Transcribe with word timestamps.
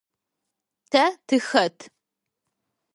Тэ 0.91 1.03
тыхэт? 1.27 1.77